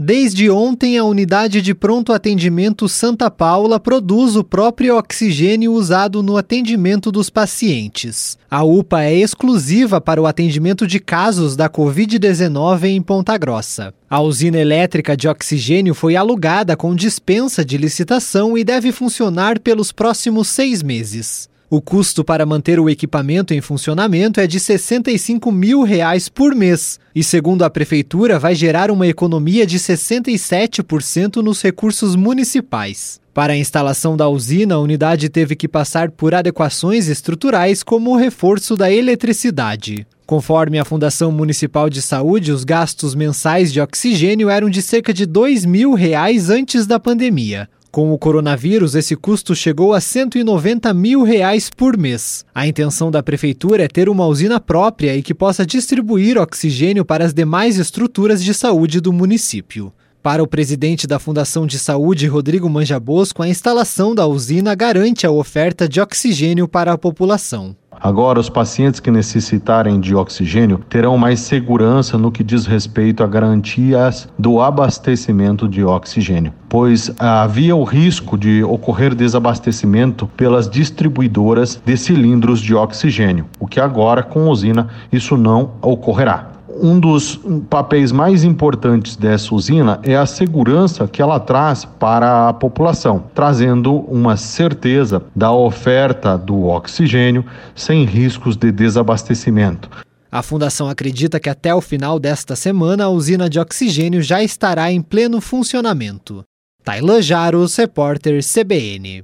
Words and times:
Desde 0.00 0.48
ontem, 0.48 0.96
a 0.96 1.02
unidade 1.02 1.60
de 1.60 1.74
pronto 1.74 2.12
atendimento 2.12 2.88
Santa 2.88 3.28
Paula 3.28 3.80
produz 3.80 4.36
o 4.36 4.44
próprio 4.44 4.96
oxigênio 4.96 5.72
usado 5.72 6.22
no 6.22 6.36
atendimento 6.36 7.10
dos 7.10 7.28
pacientes. 7.28 8.38
A 8.48 8.62
UPA 8.62 9.02
é 9.02 9.16
exclusiva 9.16 10.00
para 10.00 10.22
o 10.22 10.26
atendimento 10.26 10.86
de 10.86 11.00
casos 11.00 11.56
da 11.56 11.68
Covid-19 11.68 12.84
em 12.84 13.02
Ponta 13.02 13.36
Grossa. 13.36 13.92
A 14.08 14.20
usina 14.20 14.58
elétrica 14.58 15.16
de 15.16 15.26
oxigênio 15.26 15.96
foi 15.96 16.14
alugada 16.14 16.76
com 16.76 16.94
dispensa 16.94 17.64
de 17.64 17.76
licitação 17.76 18.56
e 18.56 18.62
deve 18.62 18.92
funcionar 18.92 19.58
pelos 19.58 19.90
próximos 19.90 20.46
seis 20.46 20.80
meses. 20.80 21.48
O 21.70 21.82
custo 21.82 22.24
para 22.24 22.46
manter 22.46 22.80
o 22.80 22.88
equipamento 22.88 23.52
em 23.52 23.60
funcionamento 23.60 24.40
é 24.40 24.46
de 24.46 24.58
65 24.58 25.52
mil 25.52 25.82
reais 25.82 26.26
por 26.26 26.54
mês 26.54 26.98
e, 27.14 27.22
segundo 27.22 27.62
a 27.62 27.68
prefeitura, 27.68 28.38
vai 28.38 28.54
gerar 28.54 28.90
uma 28.90 29.06
economia 29.06 29.66
de 29.66 29.78
67% 29.78 31.42
nos 31.42 31.60
recursos 31.60 32.16
municipais. 32.16 33.20
Para 33.34 33.52
a 33.52 33.56
instalação 33.56 34.16
da 34.16 34.26
usina, 34.26 34.76
a 34.76 34.78
unidade 34.78 35.28
teve 35.28 35.54
que 35.54 35.68
passar 35.68 36.10
por 36.10 36.34
adequações 36.34 37.06
estruturais, 37.06 37.82
como 37.82 38.12
o 38.12 38.16
reforço 38.16 38.74
da 38.74 38.90
eletricidade. 38.90 40.06
Conforme 40.26 40.78
a 40.78 40.86
Fundação 40.86 41.30
Municipal 41.30 41.90
de 41.90 42.00
Saúde, 42.00 42.50
os 42.50 42.64
gastos 42.64 43.14
mensais 43.14 43.70
de 43.70 43.80
oxigênio 43.80 44.48
eram 44.48 44.70
de 44.70 44.80
cerca 44.80 45.12
de 45.12 45.24
R$ 45.24 45.66
mil 45.66 45.92
reais 45.92 46.48
antes 46.48 46.86
da 46.86 46.98
pandemia. 46.98 47.68
Com 47.98 48.12
o 48.12 48.16
coronavírus, 48.16 48.94
esse 48.94 49.16
custo 49.16 49.56
chegou 49.56 49.92
a 49.92 50.00
190 50.00 50.94
mil 50.94 51.24
reais 51.24 51.68
por 51.68 51.98
mês. 51.98 52.44
A 52.54 52.64
intenção 52.64 53.10
da 53.10 53.24
prefeitura 53.24 53.82
é 53.82 53.88
ter 53.88 54.08
uma 54.08 54.24
usina 54.24 54.60
própria 54.60 55.16
e 55.16 55.20
que 55.20 55.34
possa 55.34 55.66
distribuir 55.66 56.38
oxigênio 56.38 57.04
para 57.04 57.24
as 57.24 57.34
demais 57.34 57.76
estruturas 57.76 58.44
de 58.44 58.54
saúde 58.54 59.00
do 59.00 59.12
município. 59.12 59.92
Para 60.22 60.42
o 60.42 60.48
presidente 60.48 61.06
da 61.06 61.18
Fundação 61.18 61.64
de 61.64 61.78
Saúde, 61.78 62.26
Rodrigo 62.26 62.68
Manjabosco, 62.68 63.42
a 63.42 63.48
instalação 63.48 64.14
da 64.14 64.26
usina 64.26 64.74
garante 64.74 65.24
a 65.24 65.30
oferta 65.30 65.88
de 65.88 66.00
oxigênio 66.00 66.66
para 66.66 66.92
a 66.92 66.98
população. 66.98 67.76
Agora, 68.00 68.38
os 68.38 68.48
pacientes 68.48 69.00
que 69.00 69.10
necessitarem 69.10 70.00
de 70.00 70.14
oxigênio 70.14 70.78
terão 70.88 71.16
mais 71.16 71.40
segurança 71.40 72.18
no 72.18 72.30
que 72.30 72.44
diz 72.44 72.66
respeito 72.66 73.22
a 73.22 73.26
garantias 73.26 74.28
do 74.38 74.60
abastecimento 74.60 75.68
de 75.68 75.82
oxigênio, 75.82 76.52
pois 76.68 77.10
havia 77.18 77.74
o 77.74 77.84
risco 77.84 78.36
de 78.36 78.62
ocorrer 78.62 79.14
desabastecimento 79.14 80.28
pelas 80.36 80.68
distribuidoras 80.68 81.80
de 81.84 81.96
cilindros 81.96 82.60
de 82.60 82.74
oxigênio, 82.74 83.46
o 83.58 83.66
que 83.66 83.80
agora, 83.80 84.22
com 84.22 84.46
a 84.46 84.50
usina, 84.50 84.88
isso 85.12 85.36
não 85.36 85.72
ocorrerá 85.80 86.57
um 86.80 86.98
dos 86.98 87.40
papéis 87.68 88.12
mais 88.12 88.44
importantes 88.44 89.16
dessa 89.16 89.54
usina 89.54 90.00
é 90.02 90.16
a 90.16 90.26
segurança 90.26 91.06
que 91.06 91.20
ela 91.20 91.40
traz 91.40 91.84
para 91.84 92.48
a 92.48 92.52
população, 92.52 93.24
trazendo 93.34 93.94
uma 94.08 94.36
certeza 94.36 95.22
da 95.34 95.52
oferta 95.52 96.36
do 96.36 96.66
oxigênio 96.66 97.44
sem 97.74 98.04
riscos 98.04 98.56
de 98.56 98.70
desabastecimento. 98.70 99.88
A 100.30 100.42
fundação 100.42 100.88
acredita 100.88 101.40
que 101.40 101.48
até 101.48 101.74
o 101.74 101.80
final 101.80 102.18
desta 102.18 102.54
semana 102.54 103.04
a 103.04 103.08
usina 103.08 103.48
de 103.48 103.58
oxigênio 103.58 104.22
já 104.22 104.42
estará 104.42 104.92
em 104.92 105.00
pleno 105.00 105.40
funcionamento. 105.40 106.44
Tailan 106.84 107.22
Jaros, 107.22 107.76
repórter 107.76 108.40
CBN. 108.42 109.16